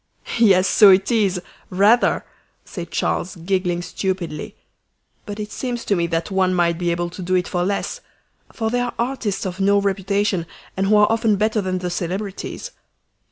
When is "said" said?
2.65-2.89